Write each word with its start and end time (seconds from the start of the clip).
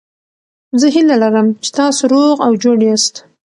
زه 0.79 0.87
هیله 0.95 1.15
لرم 1.23 1.47
چې 1.63 1.69
تاسو 1.79 2.01
روغ 2.13 2.35
او 2.45 2.51
جوړ 2.63 2.77
یاست. 2.87 3.15